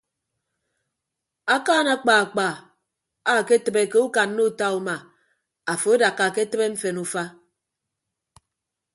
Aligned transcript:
Akaan 1.55 1.87
akpaakpa 1.95 2.47
aketịbe 3.33 3.81
ukanna 4.05 4.41
uta 4.49 4.67
uma 4.79 4.95
afo 5.71 5.89
adakka 5.95 6.23
uke 6.29 6.43
tịbe 6.49 6.65
mfen 6.73 6.97
ufa. 7.03 7.23